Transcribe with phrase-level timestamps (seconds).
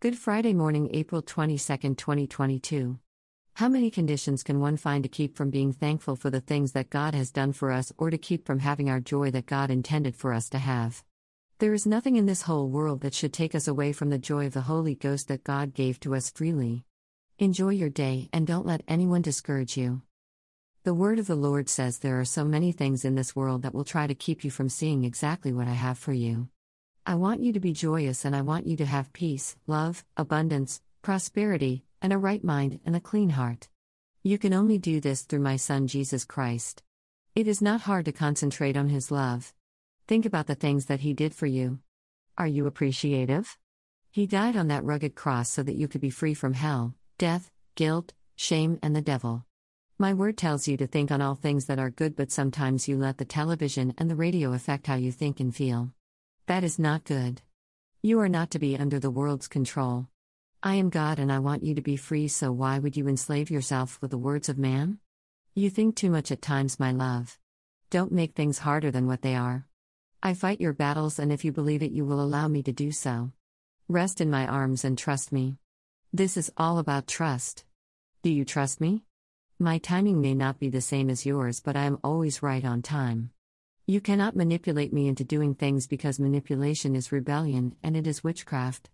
[0.00, 2.98] Good Friday morning, April 22, 2022.
[3.52, 6.88] How many conditions can one find to keep from being thankful for the things that
[6.88, 10.16] God has done for us or to keep from having our joy that God intended
[10.16, 11.04] for us to have?
[11.58, 14.46] There is nothing in this whole world that should take us away from the joy
[14.46, 16.86] of the Holy Ghost that God gave to us freely.
[17.38, 20.00] Enjoy your day and don't let anyone discourage you.
[20.82, 23.74] The word of the Lord says there are so many things in this world that
[23.74, 26.48] will try to keep you from seeing exactly what I have for you.
[27.06, 30.82] I want you to be joyous and I want you to have peace, love, abundance,
[31.00, 33.68] prosperity, and a right mind and a clean heart.
[34.22, 36.82] You can only do this through my Son Jesus Christ.
[37.34, 39.54] It is not hard to concentrate on His love.
[40.08, 41.78] Think about the things that He did for you.
[42.36, 43.56] Are you appreciative?
[44.10, 47.50] He died on that rugged cross so that you could be free from hell, death,
[47.76, 49.46] guilt, shame, and the devil.
[49.98, 52.98] My word tells you to think on all things that are good, but sometimes you
[52.98, 55.92] let the television and the radio affect how you think and feel.
[56.50, 57.42] That is not good.
[58.02, 60.08] You are not to be under the world's control.
[60.64, 63.52] I am God and I want you to be free, so why would you enslave
[63.52, 64.98] yourself with the words of man?
[65.54, 67.38] You think too much at times, my love.
[67.88, 69.68] Don't make things harder than what they are.
[70.24, 72.90] I fight your battles, and if you believe it, you will allow me to do
[72.90, 73.30] so.
[73.86, 75.56] Rest in my arms and trust me.
[76.12, 77.64] This is all about trust.
[78.24, 79.04] Do you trust me?
[79.60, 82.82] My timing may not be the same as yours, but I am always right on
[82.82, 83.30] time.
[83.90, 88.88] You cannot manipulate me into doing things because manipulation is rebellion and it is witchcraft.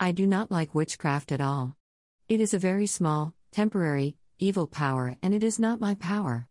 [0.00, 1.76] I do not like witchcraft at all.
[2.28, 6.48] It is a very small, temporary, evil power, and it is not my power.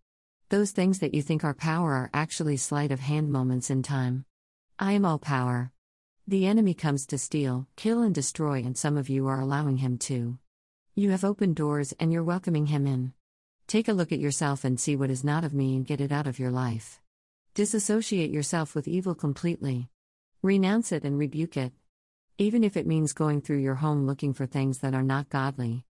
[0.47, 4.23] Those things that you think are power are actually sleight of hand moments in time.
[4.79, 5.73] I am all power.
[6.25, 9.97] The enemy comes to steal, kill, and destroy, and some of you are allowing him
[10.07, 10.39] to.
[10.95, 13.11] You have opened doors and you're welcoming him in.
[13.67, 16.13] Take a look at yourself and see what is not of me and get it
[16.13, 17.00] out of your life.
[17.53, 19.89] Disassociate yourself with evil completely.
[20.41, 21.73] Renounce it and rebuke it.
[22.37, 25.83] Even if it means going through your home looking for things that are not godly.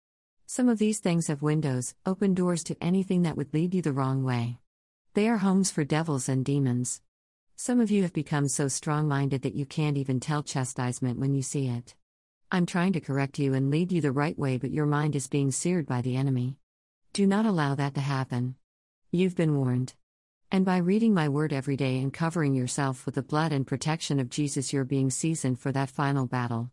[0.47, 3.91] Some of these things have windows, open doors to anything that would lead you the
[3.91, 4.57] wrong way.
[5.13, 6.99] They are homes for devils and demons.
[7.57, 11.35] Some of you have become so strong minded that you can't even tell chastisement when
[11.35, 11.93] you see it.
[12.51, 15.27] I'm trying to correct you and lead you the right way, but your mind is
[15.27, 16.57] being seared by the enemy.
[17.13, 18.55] Do not allow that to happen.
[19.11, 19.93] You've been warned.
[20.53, 24.19] And by reading my word every day and covering yourself with the blood and protection
[24.19, 26.71] of Jesus, you're being seasoned for that final battle.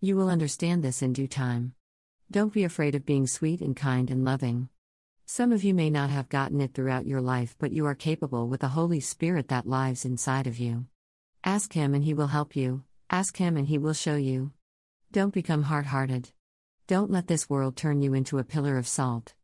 [0.00, 1.74] You will understand this in due time.
[2.30, 4.68] Don't be afraid of being sweet and kind and loving.
[5.26, 8.46] Some of you may not have gotten it throughout your life, but you are capable
[8.46, 10.86] with the Holy Spirit that lives inside of you.
[11.42, 14.52] Ask Him and He will help you, ask Him and He will show you.
[15.10, 16.30] Don't become hard hearted.
[16.86, 19.34] Don't let this world turn you into a pillar of salt.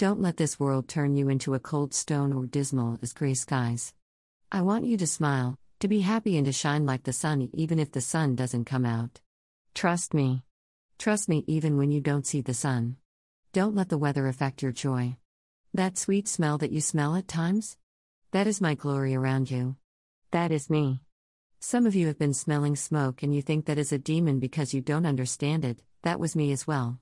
[0.00, 3.92] Don't let this world turn you into a cold stone or dismal as gray skies.
[4.50, 7.78] I want you to smile, to be happy, and to shine like the sun, even
[7.78, 9.20] if the sun doesn't come out.
[9.74, 10.42] Trust me.
[10.98, 12.96] Trust me even when you don't see the sun.
[13.52, 15.18] Don't let the weather affect your joy.
[15.74, 17.76] That sweet smell that you smell at times?
[18.30, 19.76] That is my glory around you.
[20.30, 21.02] That is me.
[21.58, 24.72] Some of you have been smelling smoke and you think that is a demon because
[24.72, 26.98] you don't understand it, that was me as well.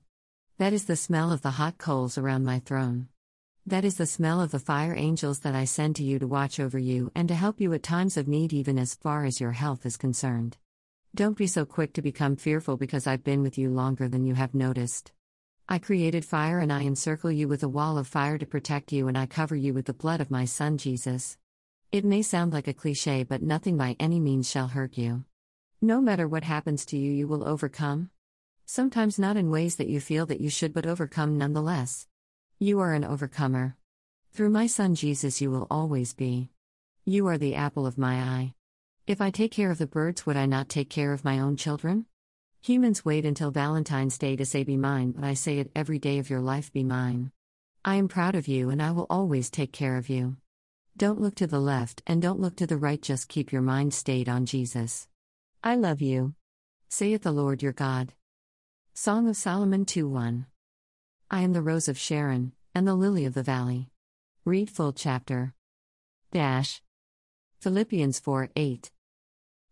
[0.59, 3.07] That is the smell of the hot coals around my throne.
[3.65, 6.59] That is the smell of the fire angels that I send to you to watch
[6.59, 9.53] over you and to help you at times of need, even as far as your
[9.53, 10.57] health is concerned.
[11.15, 14.33] Don't be so quick to become fearful because I've been with you longer than you
[14.33, 15.13] have noticed.
[15.69, 19.07] I created fire and I encircle you with a wall of fire to protect you,
[19.07, 21.37] and I cover you with the blood of my Son Jesus.
[21.93, 25.23] It may sound like a cliche, but nothing by any means shall hurt you.
[25.79, 28.09] No matter what happens to you, you will overcome
[28.69, 32.05] sometimes not in ways that you feel that you should, but overcome nonetheless.
[32.59, 33.75] You are an overcomer.
[34.31, 36.51] Through my Son Jesus, you will always be.
[37.03, 38.53] You are the apple of my eye.
[39.07, 41.55] If I take care of the birds, would I not take care of my own
[41.55, 42.05] children?
[42.61, 46.19] Humans wait until Valentine's Day to say, Be mine, but I say it every day
[46.19, 47.31] of your life, Be mine.
[47.83, 50.37] I am proud of you and I will always take care of you.
[50.95, 53.95] Don't look to the left and don't look to the right, just keep your mind
[53.95, 55.07] stayed on Jesus.
[55.63, 56.35] I love you.
[56.87, 58.13] Saith the Lord your God.
[59.01, 60.45] Song of Solomon 2 1.
[61.31, 63.87] I am the rose of Sharon, and the lily of the valley.
[64.43, 65.53] Read full chapter.
[66.33, 66.81] Dash.
[67.61, 68.91] Philippians 4 8.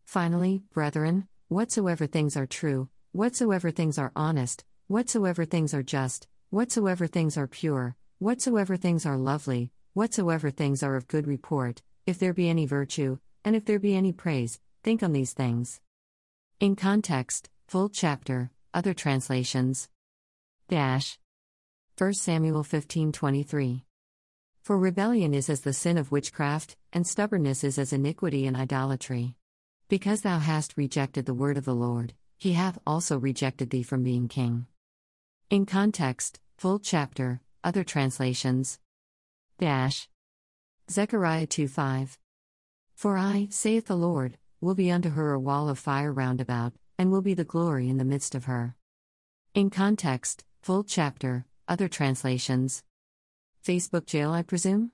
[0.06, 7.06] Finally, brethren, whatsoever things are true, whatsoever things are honest, whatsoever things are just, whatsoever
[7.06, 12.34] things are pure, whatsoever things are lovely, whatsoever things are of good report, if there
[12.34, 15.82] be any virtue, and if there be any praise, think on these things.
[16.62, 19.90] In context, full chapter, other translations.
[20.70, 21.18] Dash.
[21.98, 23.82] 1 Samuel 15:23.
[24.62, 29.34] For rebellion is as the sin of witchcraft, and stubbornness is as iniquity and idolatry.
[29.88, 34.04] Because thou hast rejected the word of the Lord, he hath also rejected thee from
[34.04, 34.68] being king.
[35.50, 38.80] In context, full chapter, other translations.
[39.58, 40.08] Dash.
[40.88, 42.20] Zechariah 2 5.
[42.94, 46.74] For I, saith the Lord, will be unto her a wall of fire round about,
[46.98, 48.76] and will be the glory in the midst of her.
[49.54, 52.84] In context, full chapter, other translations.
[53.66, 54.92] Facebook jail, I presume?